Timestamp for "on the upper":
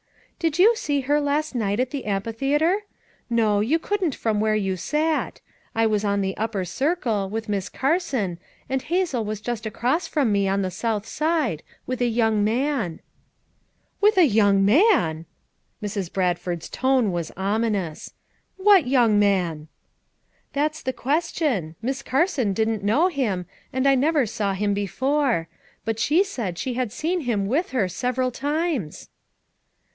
6.03-6.65